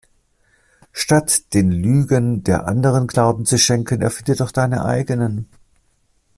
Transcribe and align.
Statt 0.93 1.53
den 1.53 1.69
Lügen 1.71 2.43
der 2.43 2.65
Anderen 2.65 3.05
Glauben 3.05 3.45
zu 3.45 3.59
schenken 3.59 4.01
erfinde 4.01 4.35
doch 4.35 4.49
deine 4.51 4.83
eigenen. 4.83 5.47